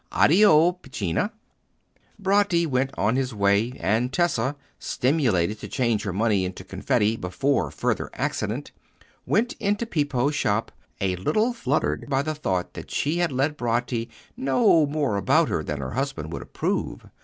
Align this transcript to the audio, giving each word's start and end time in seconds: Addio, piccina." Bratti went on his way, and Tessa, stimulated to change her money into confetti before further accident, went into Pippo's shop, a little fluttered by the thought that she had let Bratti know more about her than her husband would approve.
Addio, 0.11 0.81
piccina." 0.81 1.29
Bratti 2.19 2.65
went 2.65 2.89
on 2.97 3.15
his 3.15 3.35
way, 3.35 3.73
and 3.79 4.11
Tessa, 4.11 4.55
stimulated 4.79 5.59
to 5.59 5.67
change 5.67 6.01
her 6.01 6.11
money 6.11 6.43
into 6.43 6.63
confetti 6.63 7.15
before 7.15 7.69
further 7.69 8.09
accident, 8.15 8.71
went 9.27 9.53
into 9.59 9.85
Pippo's 9.85 10.33
shop, 10.33 10.71
a 10.99 11.17
little 11.17 11.53
fluttered 11.53 12.09
by 12.09 12.23
the 12.23 12.33
thought 12.33 12.73
that 12.73 12.89
she 12.89 13.17
had 13.19 13.31
let 13.31 13.59
Bratti 13.59 14.09
know 14.35 14.87
more 14.87 15.17
about 15.17 15.49
her 15.49 15.63
than 15.63 15.77
her 15.79 15.91
husband 15.91 16.33
would 16.33 16.41
approve. 16.41 17.07